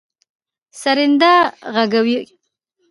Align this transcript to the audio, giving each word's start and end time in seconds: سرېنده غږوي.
سرېنده 0.79 1.33
غږوي. 1.73 2.17